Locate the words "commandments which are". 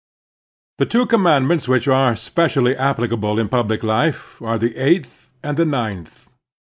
1.05-2.15